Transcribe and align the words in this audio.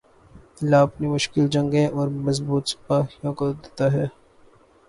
اللہ 0.61 0.75
اپنی 0.77 1.07
مشکل 1.07 1.47
جنگیں 1.53 1.87
اپنے 1.87 2.07
مضبوط 2.25 2.67
سپاہیوں 2.69 3.33
کو 3.39 3.51
دیتا 3.53 3.91
ہے 3.93 4.05